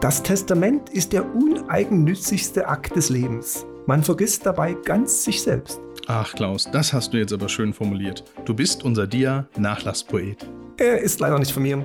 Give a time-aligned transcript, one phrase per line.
[0.00, 3.64] Das Testament ist der uneigennützigste Akt des Lebens.
[3.86, 5.80] Man vergisst dabei ganz sich selbst.
[6.06, 8.22] Ach Klaus, das hast du jetzt aber schön formuliert.
[8.44, 10.46] Du bist unser Dia-Nachlasspoet.
[10.76, 11.82] Er ist leider nicht von mir.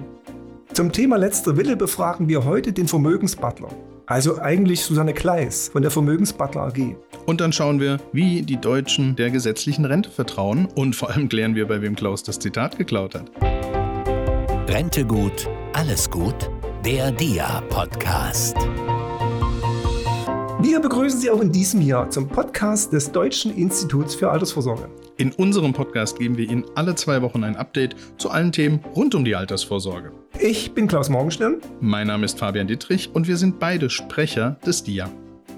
[0.73, 3.69] Zum Thema letzter Wille befragen wir heute den Vermögensbutler.
[4.07, 6.97] Also eigentlich Susanne Kleis von der Vermögensbutler AG.
[7.25, 11.55] Und dann schauen wir, wie die Deutschen der gesetzlichen Rente vertrauen und vor allem klären
[11.55, 13.31] wir, bei wem Klaus das Zitat geklaut hat.
[14.67, 16.49] Rente gut, alles gut
[16.85, 18.57] der DIA-Podcast.
[20.61, 24.89] Wir begrüßen Sie auch in diesem Jahr zum Podcast des Deutschen Instituts für Altersvorsorge.
[25.17, 29.13] In unserem Podcast geben wir Ihnen alle zwei Wochen ein Update zu allen Themen rund
[29.13, 30.11] um die Altersvorsorge.
[30.39, 31.57] Ich bin Klaus Morgenstern.
[31.81, 35.11] Mein Name ist Fabian Dittrich und wir sind beide Sprecher des DIA.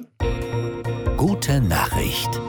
[1.16, 2.40] gute Nachricht.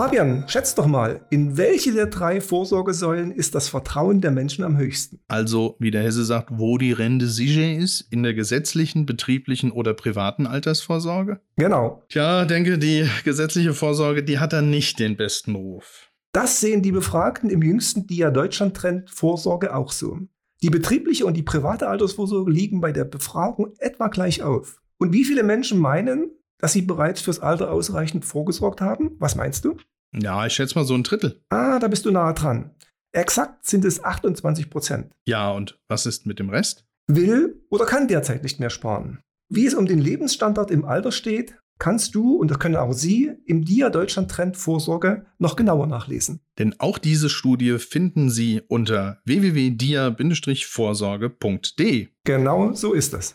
[0.00, 4.78] Fabian, schätzt doch mal, in welche der drei Vorsorgesäulen ist das Vertrauen der Menschen am
[4.78, 5.20] höchsten?
[5.28, 9.92] Also, wie der Hesse sagt, wo die Rente sicher ist, in der gesetzlichen, betrieblichen oder
[9.92, 11.40] privaten Altersvorsorge?
[11.56, 12.02] Genau.
[12.08, 16.10] Tja, denke, die gesetzliche Vorsorge, die hat dann nicht den besten Ruf.
[16.32, 20.16] Das sehen die Befragten im jüngsten DIA Deutschland-Trend Vorsorge auch so.
[20.62, 24.80] Die betriebliche und die private Altersvorsorge liegen bei der Befragung etwa gleich auf.
[24.96, 29.16] Und wie viele Menschen meinen, dass sie bereits fürs Alter ausreichend vorgesorgt haben?
[29.18, 29.76] Was meinst du?
[30.12, 31.40] Ja, ich schätze mal so ein Drittel.
[31.50, 32.70] Ah, da bist du nahe dran.
[33.12, 35.12] Exakt sind es 28 Prozent.
[35.26, 36.86] Ja, und was ist mit dem Rest?
[37.08, 39.20] Will oder kann derzeit nicht mehr sparen.
[39.48, 43.32] Wie es um den Lebensstandard im Alter steht, kannst du, und das können auch Sie,
[43.46, 46.38] im DIA Deutschland Trend Vorsorge noch genauer nachlesen.
[46.58, 52.08] Denn auch diese Studie finden Sie unter www.dia-vorsorge.de.
[52.24, 53.34] Genau so ist es.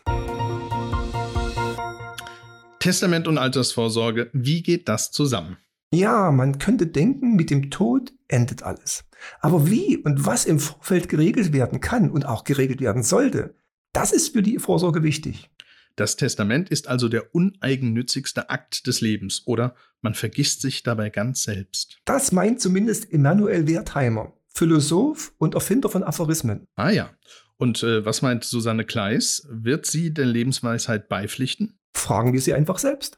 [2.86, 5.58] Testament und Altersvorsorge, wie geht das zusammen?
[5.92, 9.06] Ja, man könnte denken, mit dem Tod endet alles.
[9.42, 13.56] Aber wie und was im Vorfeld geregelt werden kann und auch geregelt werden sollte,
[13.92, 15.50] das ist für die Vorsorge wichtig.
[15.96, 21.42] Das Testament ist also der uneigennützigste Akt des Lebens, oder man vergisst sich dabei ganz
[21.42, 21.98] selbst.
[22.06, 26.68] Das meint zumindest Emanuel Wertheimer, Philosoph und Erfinder von Aphorismen.
[26.76, 27.10] Ah ja.
[27.58, 29.48] Und äh, was meint Susanne Kleis?
[29.50, 31.80] Wird sie der Lebensweisheit beipflichten?
[31.96, 33.18] Fragen wir sie einfach selbst.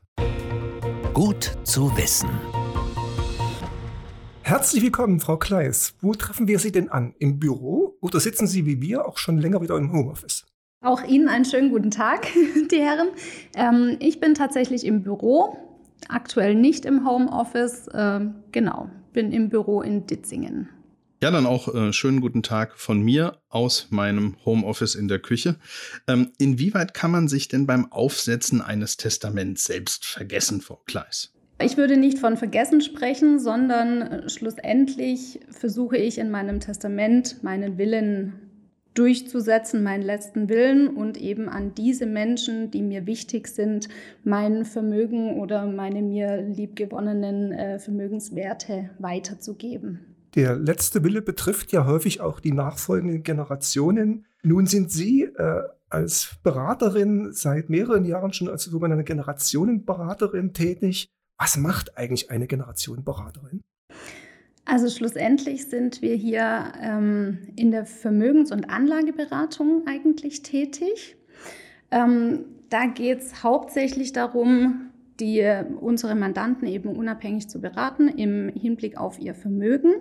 [1.13, 2.29] Gut zu wissen.
[4.43, 5.95] Herzlich willkommen, Frau Kleis.
[5.99, 7.13] Wo treffen wir Sie denn an?
[7.19, 10.45] Im Büro oder sitzen Sie wie wir auch schon länger wieder im Homeoffice?
[10.81, 12.27] Auch Ihnen einen schönen guten Tag,
[12.71, 13.09] die Herren.
[13.55, 15.57] Ähm, ich bin tatsächlich im Büro,
[16.07, 17.89] aktuell nicht im Homeoffice.
[17.93, 20.69] Ähm, genau, bin im Büro in Ditzingen.
[21.19, 25.55] Ja, dann auch äh, schönen guten Tag von mir aus meinem Homeoffice in der Küche.
[26.07, 31.33] Ähm, inwieweit kann man sich denn beim Aufsetzen eines Testaments selbst vergessen, Frau Kleis?
[31.59, 37.79] Ich würde nicht von Vergessen sprechen, sondern äh, schlussendlich versuche ich in meinem Testament meinen
[37.79, 38.33] Willen
[38.93, 43.89] durchzusetzen, meinen letzten Willen und eben an diese Menschen, die mir wichtig sind,
[44.23, 50.06] mein Vermögen oder meine mir liebgewonnenen äh, Vermögenswerte weiterzugeben.
[50.35, 54.25] Der letzte Wille betrifft ja häufig auch die nachfolgenden Generationen.
[54.43, 61.09] Nun sind Sie äh, als Beraterin seit mehreren Jahren schon als sogenannte Generationenberaterin tätig.
[61.37, 63.63] Was macht eigentlich eine Generationenberaterin?
[64.65, 71.15] Also schlussendlich sind wir hier ähm, in der Vermögens- und Anlageberatung eigentlich tätig.
[71.89, 74.89] Ähm, da geht es hauptsächlich darum,
[75.21, 79.93] die, unsere Mandanten eben unabhängig zu beraten im Hinblick auf ihr Vermögen.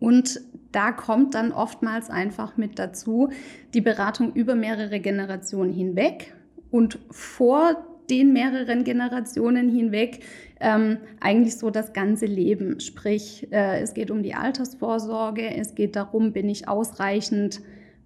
[0.00, 0.40] Und
[0.72, 3.30] da kommt dann oftmals einfach mit dazu
[3.74, 6.34] die Beratung über mehrere Generationen hinweg
[6.70, 10.20] und vor den mehreren Generationen hinweg
[10.60, 12.80] ähm, eigentlich so das ganze Leben.
[12.80, 17.60] Sprich, äh, es geht um die Altersvorsorge, es geht darum, bin ich ausreichend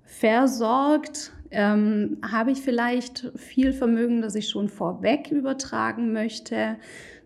[0.05, 6.77] versorgt, ähm, habe ich vielleicht viel Vermögen, das ich schon vorweg übertragen möchte.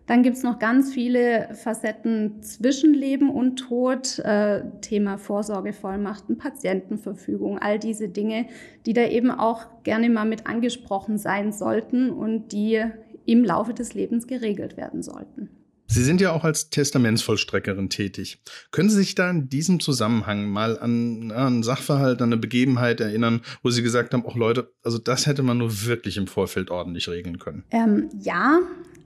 [0.05, 7.57] Dann gibt es noch ganz viele Facetten zwischen Leben und Tod, äh, Thema Vorsorgevollmachten, Patientenverfügung,
[7.59, 8.47] all diese Dinge,
[8.85, 12.83] die da eben auch gerne mal mit angesprochen sein sollten und die
[13.25, 15.49] im Laufe des Lebens geregelt werden sollten.
[15.87, 18.41] Sie sind ja auch als Testamentsvollstreckerin tätig.
[18.71, 23.41] Können Sie sich da in diesem Zusammenhang mal an, einen Sachverhalt, an eine Begebenheit erinnern,
[23.61, 27.07] wo Sie gesagt haben, auch Leute, also das hätte man nur wirklich im Vorfeld ordentlich
[27.09, 27.63] regeln können?
[27.69, 28.59] Ähm, ja,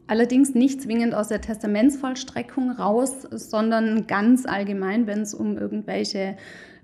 [0.08, 6.38] allerdings nicht zwingend aus der Testamentsvollstreckung raus, sondern ganz allgemein, wenn es um irgendwelche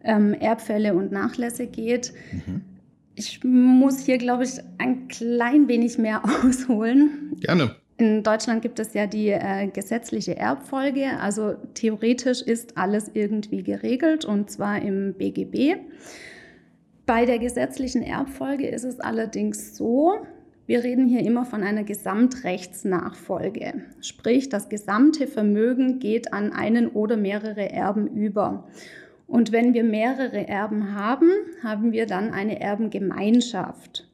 [0.03, 2.13] ähm, Erbfälle und Nachlässe geht.
[2.31, 2.61] Mhm.
[3.15, 7.37] Ich muss hier, glaube ich, ein klein wenig mehr ausholen.
[7.39, 7.75] Gerne.
[7.97, 11.19] In Deutschland gibt es ja die äh, gesetzliche Erbfolge.
[11.19, 15.77] Also theoretisch ist alles irgendwie geregelt und zwar im BGB.
[17.05, 20.25] Bei der gesetzlichen Erbfolge ist es allerdings so,
[20.65, 23.83] wir reden hier immer von einer Gesamtrechtsnachfolge.
[24.01, 28.67] Sprich, das gesamte Vermögen geht an einen oder mehrere Erben über.
[29.27, 31.29] Und wenn wir mehrere Erben haben,
[31.63, 34.07] haben wir dann eine Erbengemeinschaft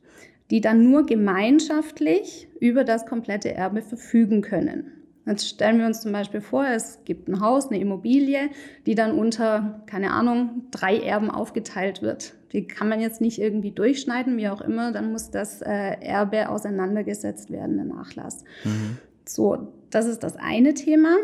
[0.49, 4.91] die dann nur gemeinschaftlich über das komplette Erbe verfügen können.
[5.25, 8.49] Jetzt stellen wir uns zum Beispiel vor, es gibt ein Haus, eine Immobilie,
[8.87, 12.33] die dann unter, keine Ahnung, drei Erben aufgeteilt wird.
[12.51, 16.49] Die kann man jetzt nicht irgendwie durchschneiden, wie auch immer, dann muss das äh, Erbe
[16.49, 18.43] auseinandergesetzt werden, der Nachlass.
[18.63, 18.97] Mhm.
[19.25, 21.15] So, das ist das eine Thema.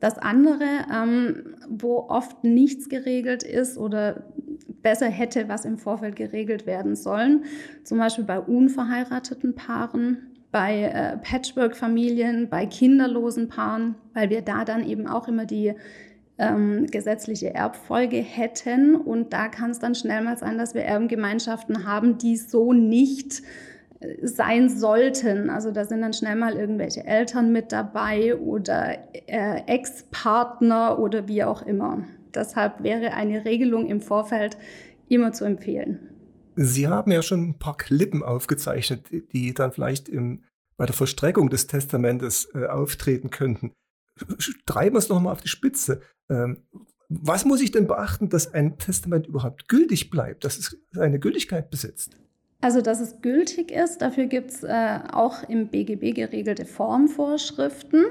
[0.00, 4.24] Das andere, ähm, wo oft nichts geregelt ist oder
[4.82, 7.44] besser hätte, was im Vorfeld geregelt werden sollen.
[7.84, 14.84] Zum Beispiel bei unverheirateten Paaren, bei äh, Patchwork-Familien, bei kinderlosen Paaren, weil wir da dann
[14.84, 15.74] eben auch immer die
[16.42, 18.96] ähm, gesetzliche Erbfolge hätten.
[18.96, 23.42] Und da kann es dann schnell mal sein, dass wir Erbengemeinschaften haben, die so nicht
[24.00, 25.48] äh, sein sollten.
[25.48, 31.44] Also da sind dann schnell mal irgendwelche Eltern mit dabei oder äh, Ex-Partner oder wie
[31.44, 32.04] auch immer.
[32.34, 34.56] Deshalb wäre eine Regelung im Vorfeld
[35.08, 36.00] immer zu empfehlen.
[36.56, 40.42] Sie haben ja schon ein paar Klippen aufgezeichnet, die dann vielleicht im,
[40.76, 43.72] bei der Vollstreckung des Testamentes äh, auftreten könnten.
[44.66, 46.02] Treiben wir es nochmal auf die Spitze.
[46.28, 46.62] Ähm,
[47.08, 51.70] was muss ich denn beachten, dass ein Testament überhaupt gültig bleibt, dass es eine Gültigkeit
[51.70, 52.16] besitzt?
[52.62, 58.04] Also, dass es gültig ist, dafür gibt es äh, auch im BGB geregelte Formvorschriften.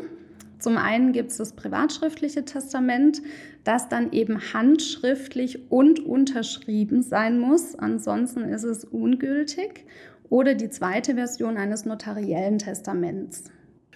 [0.60, 3.22] Zum einen gibt es das privatschriftliche Testament,
[3.64, 7.76] das dann eben handschriftlich und unterschrieben sein muss.
[7.76, 9.86] Ansonsten ist es ungültig.
[10.30, 13.46] Oder die zweite Version eines notariellen Testaments.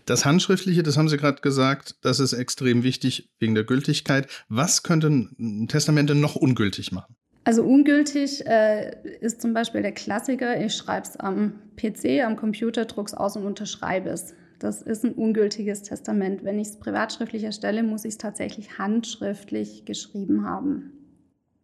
[0.05, 4.27] Das Handschriftliche, das haben Sie gerade gesagt, das ist extrem wichtig wegen der Gültigkeit.
[4.49, 7.15] Was könnten Testamente noch ungültig machen?
[7.43, 12.85] Also ungültig äh, ist zum Beispiel der Klassiker, ich schreibe es am PC, am Computer,
[12.85, 14.33] druck's aus und unterschreibe es.
[14.59, 16.43] Das ist ein ungültiges Testament.
[16.43, 20.91] Wenn ich es privatschriftlich erstelle, muss ich es tatsächlich handschriftlich geschrieben haben.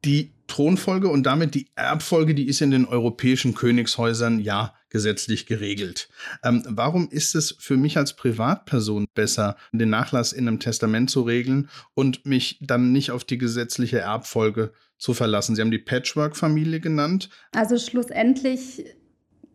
[0.04, 6.10] Die Thronfolge und damit die Erbfolge, die ist in den europäischen Königshäusern ja gesetzlich geregelt.
[6.44, 11.22] Ähm, warum ist es für mich als Privatperson besser, den Nachlass in einem Testament zu
[11.22, 15.56] regeln und mich dann nicht auf die gesetzliche Erbfolge zu verlassen?
[15.56, 17.30] Sie haben die Patchwork-Familie genannt.
[17.54, 18.84] Also schlussendlich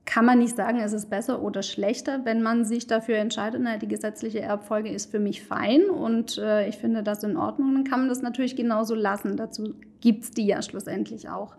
[0.07, 3.77] kann man nicht sagen, es ist besser oder schlechter, wenn man sich dafür entscheidet, na,
[3.77, 7.85] die gesetzliche Erbfolge ist für mich fein und äh, ich finde das in Ordnung, dann
[7.85, 9.37] kann man das natürlich genauso lassen.
[9.37, 11.57] Dazu gibt es die ja schlussendlich auch.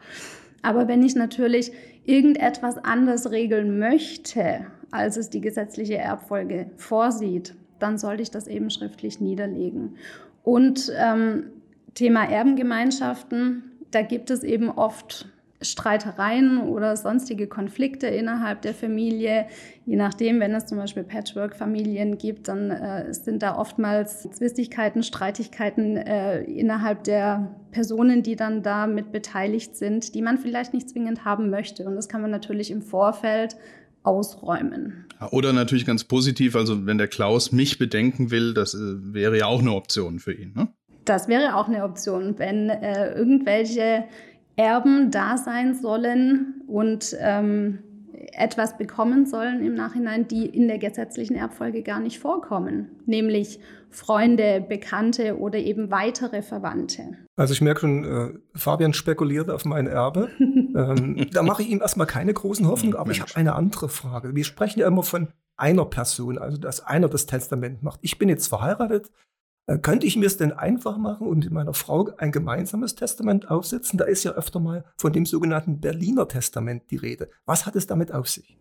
[0.62, 1.72] Aber wenn ich natürlich
[2.06, 8.70] irgendetwas anders regeln möchte, als es die gesetzliche Erbfolge vorsieht, dann sollte ich das eben
[8.70, 9.98] schriftlich niederlegen.
[10.44, 11.51] Und ähm,
[11.94, 15.27] Thema Erbengemeinschaften, da gibt es eben oft
[15.61, 19.47] Streitereien oder sonstige Konflikte innerhalb der Familie.
[19.85, 25.97] Je nachdem, wenn es zum Beispiel Patchwork-Familien gibt, dann äh, sind da oftmals Zwistigkeiten, Streitigkeiten
[25.97, 31.25] äh, innerhalb der Personen, die dann da mit beteiligt sind, die man vielleicht nicht zwingend
[31.25, 31.85] haben möchte.
[31.85, 33.55] Und das kann man natürlich im Vorfeld
[34.03, 35.05] ausräumen.
[35.31, 39.47] Oder natürlich ganz positiv, also wenn der Klaus mich bedenken will, das äh, wäre ja
[39.47, 40.53] auch eine Option für ihn.
[40.55, 40.67] Ne?
[41.05, 44.05] Das wäre auch eine Option, wenn äh, irgendwelche
[44.57, 47.79] Erben da sein sollen und ähm,
[48.33, 53.59] etwas bekommen sollen im Nachhinein, die in der gesetzlichen Erbfolge gar nicht vorkommen, nämlich
[53.89, 57.17] Freunde, Bekannte oder eben weitere Verwandte.
[57.35, 60.29] Also ich merke schon, äh, Fabian spekuliert auf mein Erbe.
[60.39, 64.35] ähm, da mache ich ihm erstmal keine großen Hoffnungen, aber ich habe eine andere Frage.
[64.35, 67.99] Wir sprechen ja immer von einer Person, also dass einer das Testament macht.
[68.03, 69.11] Ich bin jetzt verheiratet,
[69.75, 73.97] könnte ich mir es denn einfach machen und mit meiner Frau ein gemeinsames Testament aufsetzen?
[73.97, 77.29] Da ist ja öfter mal von dem sogenannten Berliner Testament die Rede.
[77.45, 78.57] Was hat es damit auf sich?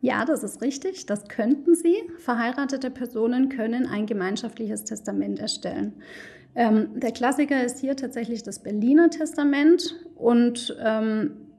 [0.00, 1.06] Ja, das ist richtig.
[1.06, 1.96] Das könnten Sie.
[2.18, 5.94] Verheiratete Personen können ein gemeinschaftliches Testament erstellen.
[6.54, 11.49] Ähm, der Klassiker ist hier tatsächlich das Berliner Testament und ähm,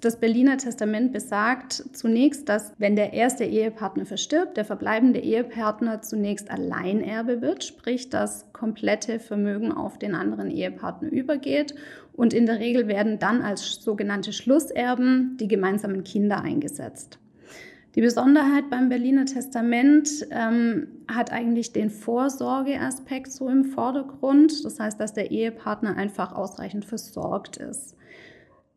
[0.00, 6.50] das Berliner Testament besagt zunächst, dass wenn der erste Ehepartner verstirbt, der verbleibende Ehepartner zunächst
[6.50, 11.74] Alleinerbe wird, sprich das komplette Vermögen auf den anderen Ehepartner übergeht.
[12.12, 17.18] Und in der Regel werden dann als sogenannte Schlusserben die gemeinsamen Kinder eingesetzt.
[17.94, 24.64] Die Besonderheit beim Berliner Testament ähm, hat eigentlich den Vorsorgeaspekt so im Vordergrund.
[24.64, 27.97] Das heißt, dass der Ehepartner einfach ausreichend versorgt ist.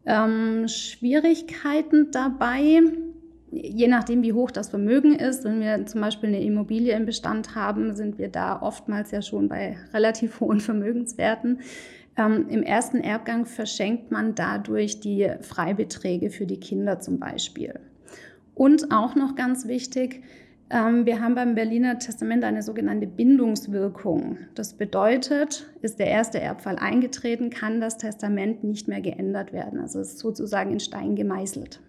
[0.06, 2.82] Ähm, Schwierigkeiten dabei,
[3.52, 7.56] je nachdem, wie hoch das Vermögen ist, wenn wir zum Beispiel eine Immobilie im Bestand
[7.56, 11.60] haben, sind wir da oftmals ja schon bei relativ hohen Vermögenswerten.
[12.18, 17.80] Ähm, Im ersten Erbgang verschenkt man dadurch die Freibeträge für die Kinder zum Beispiel.
[18.54, 20.24] Und auch noch ganz wichtig,
[20.72, 24.38] wir haben beim Berliner Testament eine sogenannte Bindungswirkung.
[24.56, 29.82] Das bedeutet, ist der erste Erbfall eingetreten, kann das Testament nicht mehr geändert werden.
[29.82, 31.82] Also es ist sozusagen in Stein gemeißelt.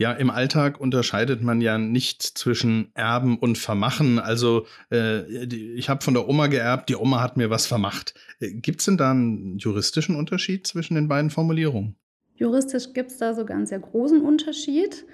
[0.00, 4.18] Ja, im Alltag unterscheidet man ja nicht zwischen Erben und Vermachen.
[4.18, 8.14] Also äh, ich habe von der Oma geerbt, die Oma hat mir was vermacht.
[8.40, 11.96] Äh, gibt es denn da einen juristischen Unterschied zwischen den beiden Formulierungen?
[12.36, 15.04] Juristisch gibt es da sogar einen sehr großen Unterschied.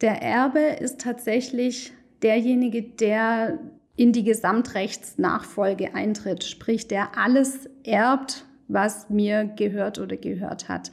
[0.00, 3.58] Der Erbe ist tatsächlich derjenige, der
[3.96, 10.90] in die Gesamtrechtsnachfolge eintritt, sprich der alles erbt, was mir gehört oder gehört hat.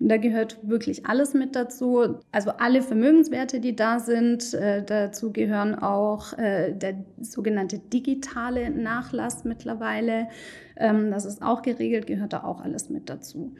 [0.00, 2.18] Und da gehört wirklich alles mit dazu.
[2.32, 4.54] Also alle Vermögenswerte, die da sind.
[4.54, 10.28] Äh, dazu gehören auch äh, der sogenannte digitale Nachlass mittlerweile.
[10.76, 13.54] Ähm, das ist auch geregelt, gehört da auch alles mit dazu.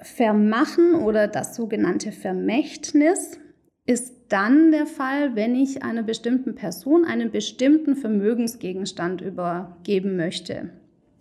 [0.00, 3.38] Vermachen oder das sogenannte Vermächtnis
[3.86, 10.70] ist dann der Fall, wenn ich einer bestimmten Person einen bestimmten Vermögensgegenstand übergeben möchte.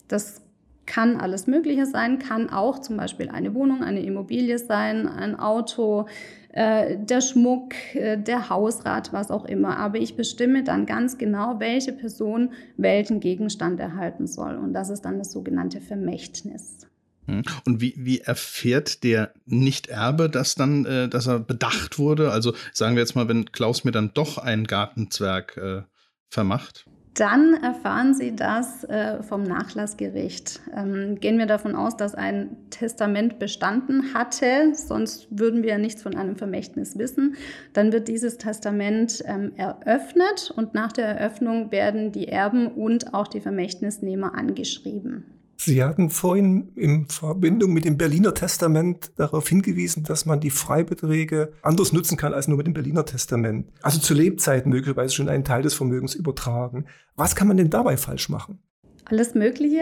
[0.08, 0.42] Das
[0.86, 6.08] kann alles Mögliche sein, kann auch zum Beispiel eine Wohnung, eine Immobilie sein, ein Auto,
[6.54, 9.78] äh, der Schmuck, äh, der Hausrat, was auch immer.
[9.78, 14.56] Aber ich bestimme dann ganz genau, welche Person welchen Gegenstand erhalten soll.
[14.56, 16.87] Und das ist dann das sogenannte Vermächtnis.
[17.28, 17.44] Hm.
[17.66, 22.32] Und wie, wie erfährt der Nicht-Erbe das dann, äh, dass er bedacht wurde?
[22.32, 25.82] Also sagen wir jetzt mal, wenn Klaus mir dann doch ein Gartenzwerg äh,
[26.30, 26.86] vermacht.
[27.18, 30.62] Dann erfahren Sie das äh, vom Nachlassgericht.
[30.76, 36.04] Ähm, gehen wir davon aus, dass ein Testament bestanden hatte, sonst würden wir ja nichts
[36.04, 37.36] von einem Vermächtnis wissen.
[37.74, 43.28] Dann wird dieses Testament ähm, eröffnet und nach der Eröffnung werden die Erben und auch
[43.28, 45.37] die Vermächtnisnehmer angeschrieben.
[45.60, 51.52] Sie hatten vorhin in Verbindung mit dem Berliner Testament darauf hingewiesen, dass man die Freibeträge
[51.64, 53.68] anders nutzen kann als nur mit dem Berliner Testament.
[53.82, 56.86] Also zu Lebzeiten möglicherweise schon einen Teil des Vermögens übertragen.
[57.16, 58.60] Was kann man denn dabei falsch machen?
[59.06, 59.82] Alles Mögliche.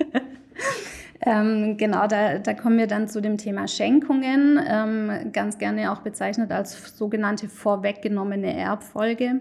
[1.26, 6.00] ähm, genau, da, da, kommen wir dann zu dem Thema Schenkungen, ähm, ganz gerne auch
[6.00, 9.40] bezeichnet als sogenannte vorweggenommene Erbfolge.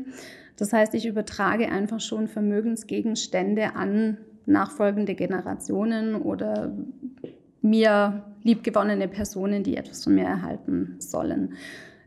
[0.58, 6.72] Das heißt, ich übertrage einfach schon Vermögensgegenstände an nachfolgende Generationen oder
[7.62, 11.54] mir liebgewonnene Personen, die etwas von mir erhalten sollen.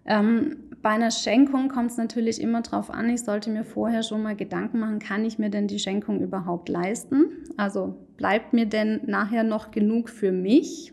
[0.06, 4.22] Ähm, bei einer Schenkung kommt es natürlich immer darauf an, ich sollte mir vorher schon
[4.22, 7.30] mal Gedanken machen, kann ich mir denn die Schenkung überhaupt leisten?
[7.56, 10.92] Also bleibt mir denn nachher noch genug für mich?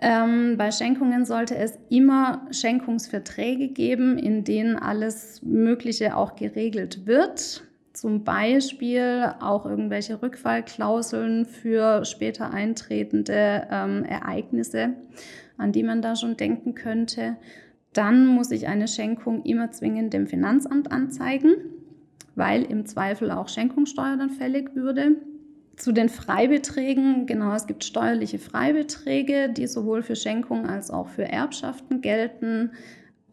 [0.00, 7.64] Ähm, bei Schenkungen sollte es immer Schenkungsverträge geben, in denen alles Mögliche auch geregelt wird
[7.94, 14.94] zum Beispiel auch irgendwelche Rückfallklauseln für später eintretende ähm, Ereignisse,
[15.56, 17.36] an die man da schon denken könnte.
[17.92, 21.54] Dann muss ich eine Schenkung immer zwingend dem Finanzamt anzeigen,
[22.34, 25.12] weil im Zweifel auch Schenkungssteuer dann fällig würde.
[25.76, 31.24] Zu den Freibeträgen, genau, es gibt steuerliche Freibeträge, die sowohl für Schenkungen als auch für
[31.24, 32.72] Erbschaften gelten.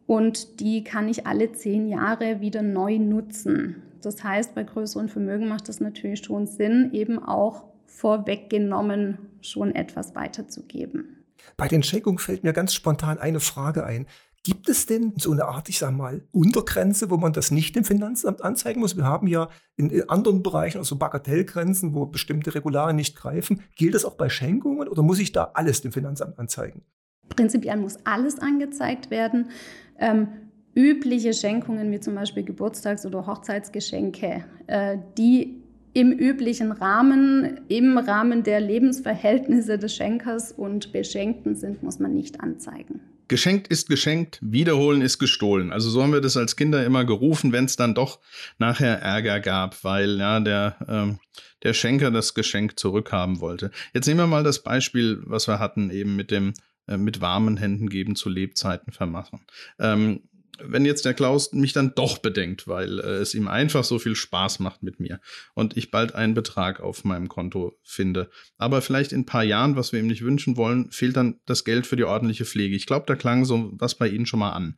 [0.05, 3.81] Und die kann ich alle zehn Jahre wieder neu nutzen.
[4.01, 10.15] Das heißt, bei größeren Vermögen macht es natürlich schon Sinn, eben auch vorweggenommen schon etwas
[10.15, 11.25] weiterzugeben.
[11.57, 14.07] Bei den Schenkungen fällt mir ganz spontan eine Frage ein.
[14.43, 17.83] Gibt es denn so eine Art, ich sag mal, Untergrenze, wo man das nicht dem
[17.83, 18.97] Finanzamt anzeigen muss?
[18.97, 23.61] Wir haben ja in anderen Bereichen auch so Bagatellgrenzen, wo bestimmte Regularien nicht greifen.
[23.75, 26.83] Gilt das auch bei Schenkungen oder muss ich da alles dem Finanzamt anzeigen?
[27.29, 29.51] Prinzipiell muss alles angezeigt werden.
[29.99, 30.29] Ähm,
[30.75, 35.61] übliche Schenkungen wie zum Beispiel Geburtstags- oder Hochzeitsgeschenke, äh, die
[35.93, 42.39] im üblichen Rahmen, im Rahmen der Lebensverhältnisse des Schenkers und Beschenkten sind, muss man nicht
[42.39, 43.01] anzeigen.
[43.27, 45.71] Geschenkt ist geschenkt, wiederholen ist gestohlen.
[45.71, 48.19] Also so haben wir das als Kinder immer gerufen, wenn es dann doch
[48.57, 51.19] nachher Ärger gab, weil ja der, ähm,
[51.63, 53.71] der Schenker das Geschenk zurückhaben wollte.
[53.93, 56.53] Jetzt nehmen wir mal das Beispiel, was wir hatten, eben mit dem
[56.87, 59.41] äh, mit warmen Händen geben zu Lebzeiten vermachen.
[59.79, 60.21] Ähm,
[60.65, 64.15] wenn jetzt der Klaus mich dann doch bedenkt, weil äh, es ihm einfach so viel
[64.15, 65.19] Spaß macht mit mir
[65.53, 69.75] und ich bald einen Betrag auf meinem Konto finde, aber vielleicht in ein paar Jahren,
[69.75, 72.75] was wir ihm nicht wünschen wollen, fehlt dann das Geld für die ordentliche Pflege.
[72.75, 74.77] Ich glaube, da klang so was bei Ihnen schon mal an.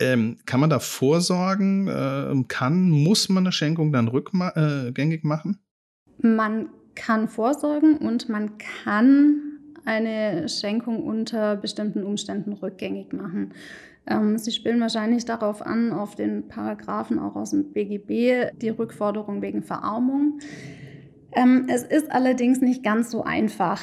[0.00, 1.86] Ähm, kann man da vorsorgen?
[1.88, 5.60] Äh, kann, muss man eine Schenkung dann rückgängig äh, machen?
[6.22, 9.50] Man kann vorsorgen und man kann
[9.84, 13.52] eine Schenkung unter bestimmten Umständen rückgängig machen.
[14.06, 19.42] Ähm, Sie spielen wahrscheinlich darauf an, auf den Paragraphen auch aus dem BGB, die Rückforderung
[19.42, 20.38] wegen Verarmung.
[21.32, 23.80] Ähm, es ist allerdings nicht ganz so einfach.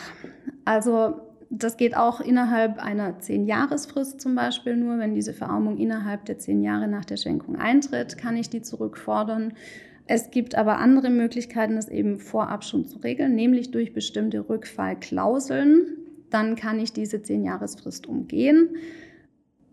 [0.66, 5.00] Also das geht auch innerhalb einer Zehn-Jahresfrist zum Beispiel nur.
[5.00, 9.54] Wenn diese Verarmung innerhalb der zehn Jahre nach der Schenkung eintritt, kann ich die zurückfordern.
[10.08, 15.98] Es gibt aber andere Möglichkeiten, das eben vorab schon zu regeln, nämlich durch bestimmte Rückfallklauseln.
[16.30, 18.70] Dann kann ich diese Zehn-Jahresfrist umgehen.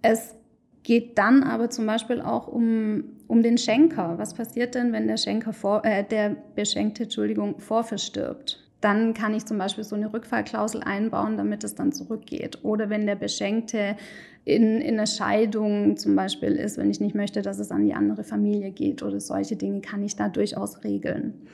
[0.07, 0.35] Es
[0.83, 4.19] geht dann aber zum Beispiel auch um, um den Schenker.
[4.19, 8.63] Was passiert denn, wenn der Schenker vor, äh, der Beschenkte, Entschuldigung, vorverstirbt?
[8.83, 12.59] Dann kann ich zum Beispiel so eine Rückfallklausel einbauen, damit es dann zurückgeht.
[12.65, 13.97] Oder wenn der Beschenkte
[14.45, 17.95] in, in einer Scheidung zum Beispiel ist, wenn ich nicht möchte, dass es an die
[17.95, 21.47] andere Familie geht oder solche Dinge, kann ich da durchaus regeln.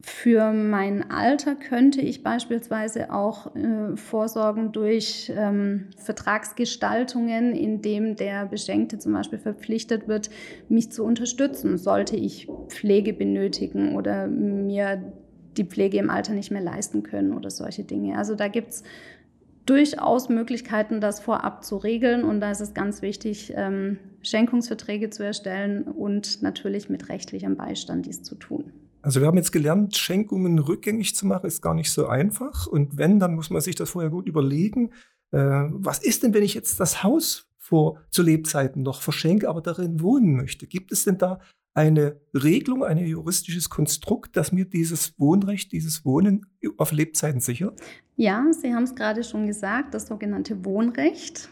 [0.00, 8.46] Für mein Alter könnte ich beispielsweise auch äh, vorsorgen durch ähm, Vertragsgestaltungen, in dem der
[8.46, 10.30] Beschenkte zum Beispiel verpflichtet wird,
[10.68, 15.02] mich zu unterstützen, sollte ich Pflege benötigen oder mir
[15.56, 18.16] die Pflege im Alter nicht mehr leisten können oder solche Dinge.
[18.16, 18.84] Also da gibt es
[19.66, 22.22] durchaus Möglichkeiten, das vorab zu regeln.
[22.22, 28.06] Und da ist es ganz wichtig, ähm, Schenkungsverträge zu erstellen und natürlich mit rechtlichem Beistand
[28.06, 28.72] dies zu tun.
[29.02, 32.66] Also wir haben jetzt gelernt, Schenkungen rückgängig zu machen, ist gar nicht so einfach.
[32.66, 34.90] Und wenn, dann muss man sich das vorher gut überlegen.
[35.30, 35.38] Äh,
[35.70, 40.00] was ist denn, wenn ich jetzt das Haus vor, zu Lebzeiten noch verschenke, aber darin
[40.00, 40.66] wohnen möchte?
[40.66, 41.38] Gibt es denn da
[41.74, 47.80] eine Regelung, ein juristisches Konstrukt, das mir dieses Wohnrecht, dieses Wohnen auf Lebzeiten sichert?
[48.16, 51.48] Ja, Sie haben es gerade schon gesagt, das sogenannte Wohnrecht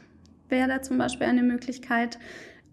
[0.49, 2.19] wäre da zum Beispiel eine Möglichkeit.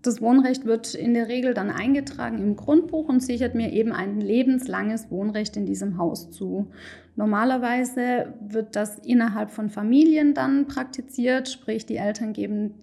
[0.03, 4.19] Das Wohnrecht wird in der Regel dann eingetragen im Grundbuch und sichert mir eben ein
[4.19, 6.67] lebenslanges Wohnrecht in diesem Haus zu.
[7.15, 12.73] Normalerweise wird das innerhalb von Familien dann praktiziert, sprich die Eltern geben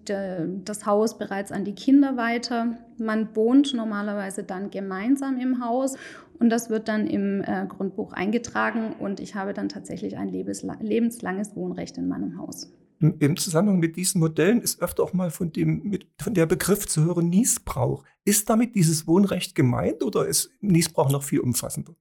[0.65, 2.77] das Haus bereits an die Kinder weiter.
[2.97, 5.97] Man wohnt normalerweise dann gemeinsam im Haus
[6.39, 11.55] und das wird dann im äh, Grundbuch eingetragen und ich habe dann tatsächlich ein lebenslanges
[11.55, 12.73] Wohnrecht in meinem Haus.
[13.01, 16.87] Im Zusammenhang mit diesen Modellen ist öfter auch mal von, dem, mit, von der Begriff
[16.87, 18.03] zu hören Niesbrauch.
[18.25, 21.95] Ist damit dieses Wohnrecht gemeint oder ist Niesbrauch noch viel umfassender?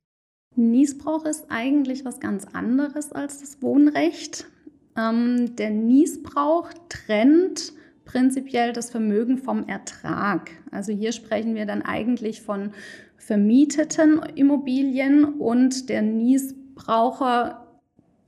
[0.56, 4.46] Niesbrauch ist eigentlich was ganz anderes als das Wohnrecht.
[4.94, 7.72] Ähm, der Niesbrauch trennt
[8.04, 10.50] prinzipiell das Vermögen vom Ertrag.
[10.70, 12.72] Also hier sprechen wir dann eigentlich von
[13.16, 17.69] vermieteten Immobilien und der Niesbraucher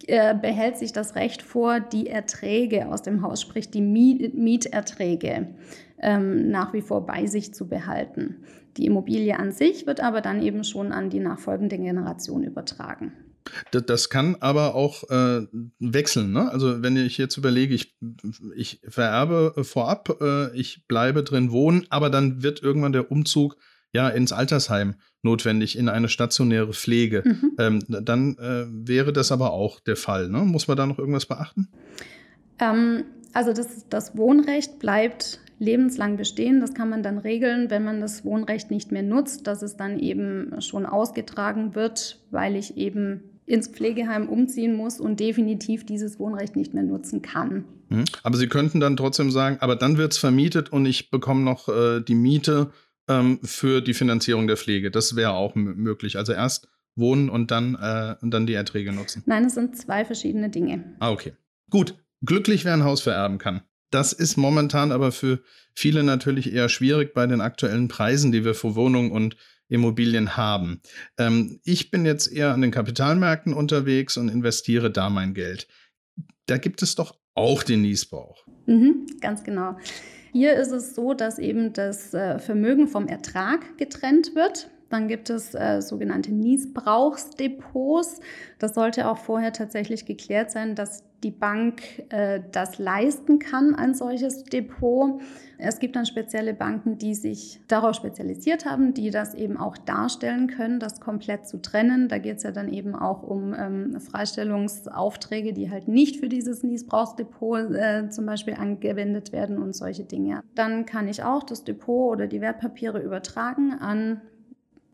[0.09, 5.49] äh, behält sich das Recht vor, die Erträge aus dem Haus, sprich die Mieterträge,
[5.99, 8.45] ähm, nach wie vor bei sich zu behalten.
[8.77, 13.13] Die Immobilie an sich wird aber dann eben schon an die nachfolgende Generation übertragen.
[13.71, 15.47] Das, kann aber auch äh,
[15.81, 16.33] wechseln.
[16.33, 16.51] Ne?
[16.51, 17.97] Also wenn ich jetzt überlege, ich,
[18.55, 23.57] ich vererbe vorab, äh, ich bleibe drin wohnen, aber dann wird irgendwann der Umzug
[23.93, 27.23] ja ins Altersheim notwendig, in eine stationäre Pflege.
[27.25, 27.53] Mhm.
[27.59, 30.29] Ähm, dann äh, wäre das aber auch der Fall.
[30.29, 30.39] Ne?
[30.39, 31.69] Muss man da noch irgendwas beachten?
[32.59, 36.61] Ähm, also das, das Wohnrecht bleibt lebenslang bestehen.
[36.61, 40.01] Das kann man dann regeln, wenn man das Wohnrecht nicht mehr nutzt, dass es dann
[40.01, 46.57] eben schon ausgetragen wird, weil ich eben ins Pflegeheim umziehen muss und definitiv dieses Wohnrecht
[46.57, 47.65] nicht mehr nutzen kann.
[47.91, 48.05] Mhm.
[48.23, 51.69] Aber Sie könnten dann trotzdem sagen, aber dann wird es vermietet und ich bekomme noch
[51.69, 52.71] äh, die Miete
[53.09, 54.91] ähm, für die Finanzierung der Pflege.
[54.91, 56.17] Das wäre auch möglich.
[56.17, 59.23] Also erst wohnen und dann, äh, und dann die Erträge nutzen.
[59.27, 60.97] Nein, es sind zwei verschiedene Dinge.
[61.01, 61.33] Ah, okay.
[61.71, 61.95] Gut.
[62.25, 63.63] Glücklich, wer ein Haus vererben kann.
[63.91, 65.43] Das ist momentan aber für
[65.75, 69.37] viele natürlich eher schwierig bei den aktuellen Preisen, die wir für Wohnungen und
[69.69, 70.81] Immobilien haben.
[71.19, 75.67] Ähm, ich bin jetzt eher an den Kapitalmärkten unterwegs und investiere da mein Geld.
[76.47, 78.45] Da gibt es doch auch den Niesbrauch.
[78.67, 79.77] Mhm, ganz genau.
[80.33, 84.71] Hier ist es so, dass eben das äh, Vermögen vom Ertrag getrennt wird.
[84.93, 88.21] Dann gibt es äh, sogenannte Niesbrauchsdepots.
[88.59, 93.95] Das sollte auch vorher tatsächlich geklärt sein, dass die Bank äh, das leisten kann, ein
[93.95, 95.21] solches Depot.
[95.57, 100.49] Es gibt dann spezielle Banken, die sich darauf spezialisiert haben, die das eben auch darstellen
[100.49, 102.09] können, das komplett zu trennen.
[102.09, 106.63] Da geht es ja dann eben auch um ähm, Freistellungsaufträge, die halt nicht für dieses
[106.65, 110.43] Niesbrauchsdepot äh, zum Beispiel angewendet werden und solche Dinge.
[110.55, 114.21] Dann kann ich auch das Depot oder die Wertpapiere übertragen an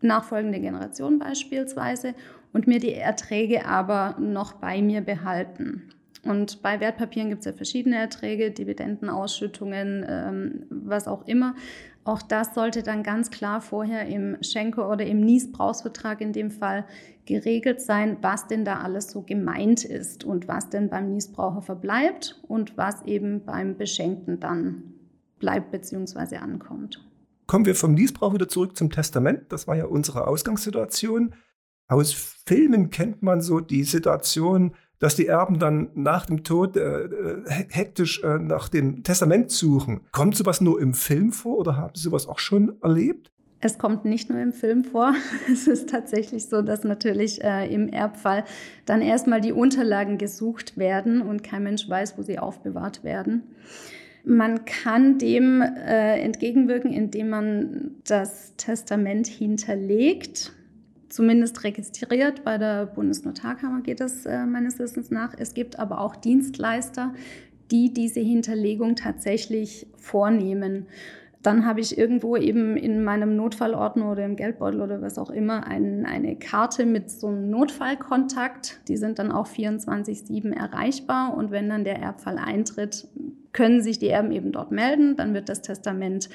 [0.01, 2.15] nachfolgende Generation beispielsweise
[2.53, 5.91] und mir die Erträge aber noch bei mir behalten.
[6.25, 11.55] Und bei Wertpapieren gibt es ja verschiedene Erträge, Dividendenausschüttungen, ähm, was auch immer.
[12.05, 16.87] Auch das sollte dann ganz klar vorher im Schenker- oder im Niesbrauchsvertrag in dem Fall
[17.27, 22.41] geregelt sein, was denn da alles so gemeint ist und was denn beim Niesbraucher verbleibt
[22.49, 24.95] und was eben beim Beschenkten dann
[25.39, 26.37] bleibt bzw.
[26.37, 27.08] ankommt.
[27.49, 29.47] Kommen wir vom Niesbrauch wieder zurück zum Testament.
[29.49, 31.35] Das war ja unsere Ausgangssituation.
[31.89, 32.13] Aus
[32.47, 37.43] Filmen kennt man so die Situation, dass die Erben dann nach dem Tod äh, äh,
[37.71, 40.03] hektisch äh, nach dem Testament suchen.
[40.13, 43.33] Kommt sowas nur im Film vor oder haben Sie sowas auch schon erlebt?
[43.61, 45.15] Es kommt nicht nur im Film vor.
[45.51, 48.45] Es ist tatsächlich so, dass natürlich äh, im Erbfall
[48.85, 53.45] dann erstmal die Unterlagen gesucht werden und kein Mensch weiß, wo sie aufbewahrt werden.
[54.29, 60.53] Man kann dem äh, entgegenwirken, indem man das Testament hinterlegt,
[61.09, 62.45] zumindest registriert.
[62.45, 65.33] Bei der Bundesnotarkammer geht das äh, meines Wissens nach.
[65.39, 67.15] Es gibt aber auch Dienstleister,
[67.71, 70.89] die diese Hinterlegung tatsächlich vornehmen.
[71.43, 75.67] Dann habe ich irgendwo eben in meinem Notfallordner oder im Geldbeutel oder was auch immer
[75.67, 78.81] ein, eine Karte mit so einem Notfallkontakt.
[78.89, 81.37] Die sind dann auch 24-7 erreichbar.
[81.37, 83.07] Und wenn dann der Erbfall eintritt,
[83.53, 85.17] können sich die Erben eben dort melden.
[85.17, 86.29] Dann wird das Testament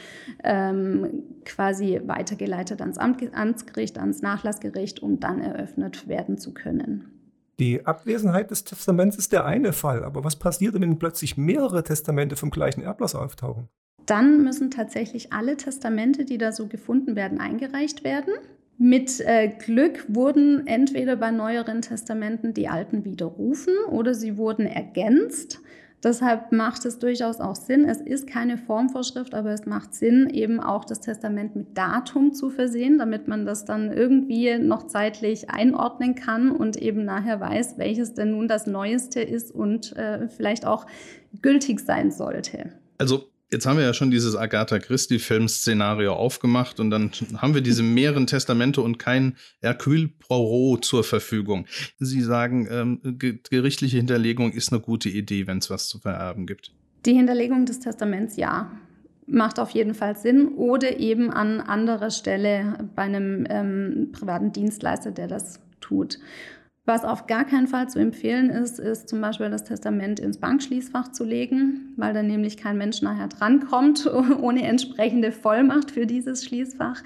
[0.44, 7.10] ähm, quasi weitergeleitet ans Amtsgericht, ans Nachlassgericht, um dann eröffnet werden zu können.
[7.60, 12.36] Die Abwesenheit des Testaments ist der eine Fall, aber was passiert, wenn plötzlich mehrere Testamente
[12.36, 13.70] vom gleichen Erblass auftauchen?
[14.06, 18.34] Dann müssen tatsächlich alle Testamente, die da so gefunden werden, eingereicht werden.
[18.78, 25.62] Mit äh, Glück wurden entweder bei neueren Testamenten die alten widerrufen oder sie wurden ergänzt.
[26.04, 27.86] Deshalb macht es durchaus auch Sinn.
[27.86, 32.50] Es ist keine Formvorschrift, aber es macht Sinn, eben auch das Testament mit Datum zu
[32.50, 38.14] versehen, damit man das dann irgendwie noch zeitlich einordnen kann und eben nachher weiß, welches
[38.16, 40.88] denn nun das Neueste ist und äh, vielleicht auch
[41.42, 42.72] gültig sein sollte.
[42.98, 47.84] Also Jetzt haben wir ja schon dieses Agatha Christie-Film-Szenario aufgemacht und dann haben wir diese
[47.84, 51.68] mehreren Testamente und kein Hercule Poirot zur Verfügung.
[52.00, 56.72] Sie sagen, ähm, gerichtliche Hinterlegung ist eine gute Idee, wenn es was zu vererben gibt.
[57.06, 58.72] Die Hinterlegung des Testaments, ja.
[59.28, 65.12] Macht auf jeden Fall Sinn oder eben an anderer Stelle bei einem ähm, privaten Dienstleister,
[65.12, 66.18] der das tut.
[66.86, 71.14] Was auf gar keinen Fall zu empfehlen ist, ist zum Beispiel das Testament ins Bankschließfach
[71.14, 74.06] zu legen, weil dann nämlich kein Mensch nachher drankommt
[74.42, 77.02] ohne entsprechende Vollmacht für dieses Schließfach.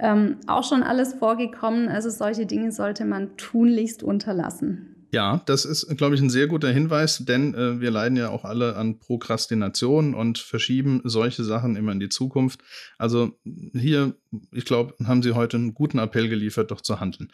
[0.00, 4.94] Ähm, auch schon alles vorgekommen, also solche Dinge sollte man tunlichst unterlassen.
[5.10, 8.44] Ja, das ist, glaube ich, ein sehr guter Hinweis, denn äh, wir leiden ja auch
[8.44, 12.60] alle an Prokrastination und verschieben solche Sachen immer in die Zukunft.
[12.98, 13.32] Also
[13.72, 14.14] hier,
[14.52, 17.32] ich glaube, haben Sie heute einen guten Appell geliefert, doch zu handeln.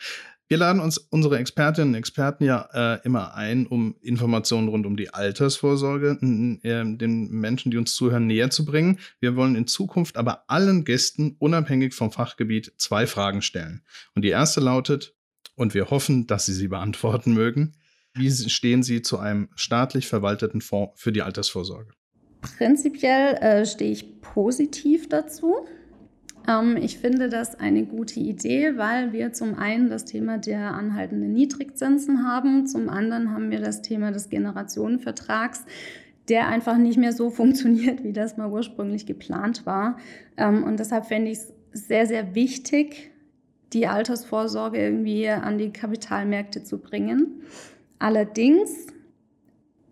[0.49, 4.97] Wir laden uns unsere Expertinnen und Experten ja äh, immer ein, um Informationen rund um
[4.97, 6.19] die Altersvorsorge
[6.63, 8.99] äh, den Menschen, die uns zuhören, näher zu bringen.
[9.21, 13.83] Wir wollen in Zukunft aber allen Gästen unabhängig vom Fachgebiet zwei Fragen stellen.
[14.15, 15.15] Und die erste lautet,
[15.57, 17.75] und wir hoffen, dass Sie sie beantworten mögen,
[18.15, 21.93] wie stehen Sie zu einem staatlich verwalteten Fonds für die Altersvorsorge?
[22.41, 25.67] Prinzipiell äh, stehe ich positiv dazu.
[26.49, 31.33] Ähm, ich finde das eine gute Idee, weil wir zum einen das Thema der anhaltenden
[31.33, 35.65] Niedrigzinsen haben, zum anderen haben wir das Thema des Generationenvertrags,
[36.29, 39.99] der einfach nicht mehr so funktioniert, wie das mal ursprünglich geplant war.
[40.37, 43.11] Ähm, und deshalb fände ich es sehr, sehr wichtig,
[43.73, 47.43] die Altersvorsorge irgendwie an die Kapitalmärkte zu bringen.
[47.99, 48.87] Allerdings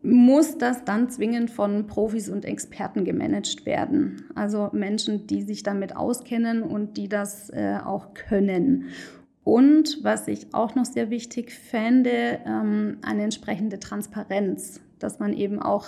[0.02, 4.24] muss das dann zwingend von Profis und Experten gemanagt werden.
[4.34, 8.86] Also Menschen, die sich damit auskennen und die das äh, auch können.
[9.44, 15.60] Und was ich auch noch sehr wichtig fände, ähm, eine entsprechende Transparenz, dass man eben
[15.60, 15.86] auch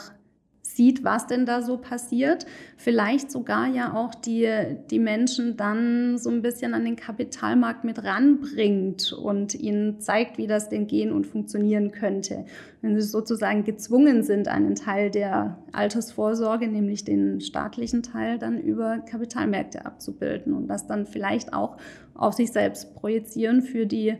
[0.74, 2.46] sieht, was denn da so passiert.
[2.76, 4.48] Vielleicht sogar ja auch die,
[4.90, 10.46] die Menschen dann so ein bisschen an den Kapitalmarkt mit ranbringt und ihnen zeigt, wie
[10.46, 12.44] das denn gehen und funktionieren könnte.
[12.82, 18.98] Wenn sie sozusagen gezwungen sind, einen Teil der Altersvorsorge, nämlich den staatlichen Teil, dann über
[18.98, 21.76] Kapitalmärkte abzubilden und das dann vielleicht auch
[22.14, 24.16] auf sich selbst projizieren für die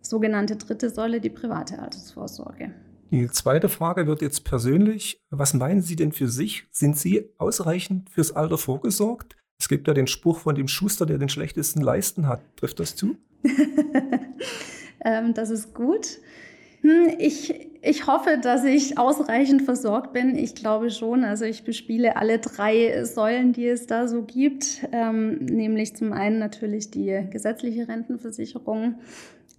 [0.00, 2.72] sogenannte dritte Säule, die private Altersvorsorge.
[3.10, 5.22] Die zweite Frage wird jetzt persönlich.
[5.30, 6.66] Was meinen Sie denn für sich?
[6.70, 9.36] Sind Sie ausreichend fürs Alter vorgesorgt?
[9.58, 12.42] Es gibt ja den Spruch von dem Schuster, der den schlechtesten Leisten hat.
[12.56, 13.16] Trifft das zu?
[15.04, 16.18] ähm, das ist gut.
[16.82, 20.36] Hm, ich, ich hoffe, dass ich ausreichend versorgt bin.
[20.36, 21.24] Ich glaube schon.
[21.24, 24.86] Also ich bespiele alle drei Säulen, die es da so gibt.
[24.92, 29.00] Ähm, nämlich zum einen natürlich die gesetzliche Rentenversicherung,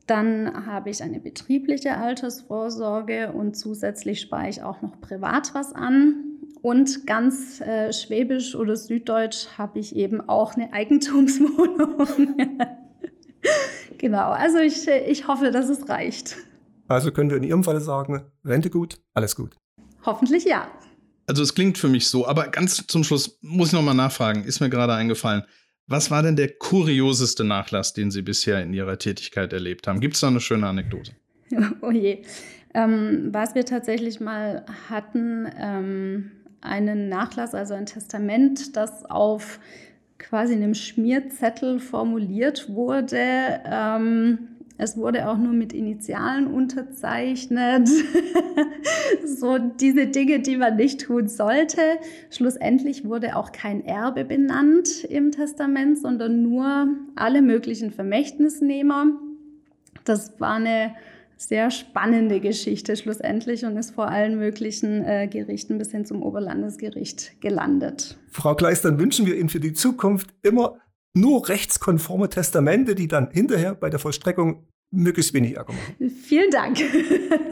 [0.09, 6.25] dann habe ich eine betriebliche Altersvorsorge und zusätzlich spare ich auch noch privat was an.
[6.61, 12.35] Und ganz äh, schwäbisch oder süddeutsch habe ich eben auch eine Eigentumswohnung.
[13.97, 16.37] genau, also ich, ich hoffe, dass es reicht.
[16.87, 19.55] Also können wir in Ihrem Fall sagen, Rente gut, alles gut.
[20.05, 20.67] Hoffentlich ja.
[21.27, 24.59] Also es klingt für mich so, aber ganz zum Schluss muss ich nochmal nachfragen, ist
[24.59, 25.43] mir gerade eingefallen.
[25.89, 29.99] Was war denn der kurioseste Nachlass, den Sie bisher in Ihrer Tätigkeit erlebt haben?
[29.99, 31.11] Gibt es da eine schöne Anekdote?
[31.81, 32.21] Oh je.
[32.75, 39.59] Ähm, was wir tatsächlich mal hatten, ähm, einen Nachlass, also ein Testament, das auf
[40.19, 43.61] quasi einem Schmierzettel formuliert wurde.
[43.65, 47.89] Ähm, es wurde auch nur mit Initialen unterzeichnet.
[49.25, 51.81] so diese Dinge, die man nicht tun sollte.
[52.29, 59.07] Schlussendlich wurde auch kein Erbe benannt im Testament, sondern nur alle möglichen Vermächtnisnehmer.
[60.05, 60.95] Das war eine
[61.35, 67.41] sehr spannende Geschichte schlussendlich und ist vor allen möglichen äh, Gerichten bis hin zum Oberlandesgericht
[67.41, 68.17] gelandet.
[68.31, 70.77] Frau Kleist, dann wünschen wir Ihnen für die Zukunft immer
[71.13, 76.09] nur rechtskonforme Testamente, die dann hinterher bei der Vollstreckung möglichst wenig Ärger machen.
[76.09, 76.79] Vielen Dank.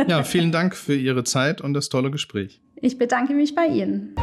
[0.08, 2.62] ja, vielen Dank für Ihre Zeit und das tolle Gespräch.
[2.76, 4.16] Ich bedanke mich bei Ihnen.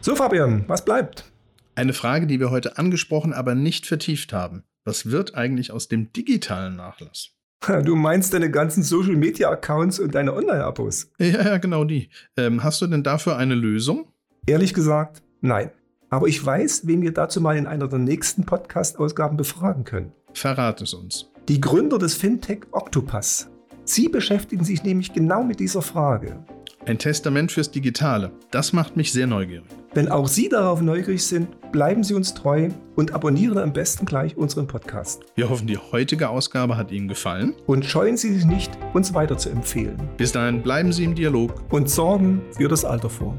[0.00, 1.30] So, Fabian, was bleibt?
[1.74, 4.64] Eine Frage, die wir heute angesprochen, aber nicht vertieft haben.
[4.84, 7.30] Was wird eigentlich aus dem digitalen Nachlass?
[7.84, 11.12] Du meinst deine ganzen Social Media Accounts und deine Online-Abos?
[11.20, 12.08] Ja, ja, genau die.
[12.36, 14.08] Ähm, hast du denn dafür eine Lösung?
[14.46, 15.70] Ehrlich gesagt, nein.
[16.12, 20.12] Aber ich weiß, wen wir dazu mal in einer der nächsten Podcast-Ausgaben befragen können.
[20.34, 21.30] Verrat es uns.
[21.48, 23.48] Die Gründer des Fintech Octopus.
[23.84, 26.44] Sie beschäftigen sich nämlich genau mit dieser Frage.
[26.84, 28.30] Ein Testament fürs Digitale.
[28.50, 29.64] Das macht mich sehr neugierig.
[29.94, 34.36] Wenn auch Sie darauf neugierig sind, bleiben Sie uns treu und abonnieren am besten gleich
[34.36, 35.22] unseren Podcast.
[35.34, 37.54] Wir hoffen, die heutige Ausgabe hat Ihnen gefallen.
[37.66, 40.10] Und scheuen Sie sich nicht, uns weiter zu empfehlen.
[40.18, 43.38] Bis dahin bleiben Sie im Dialog und sorgen für das Alter vor.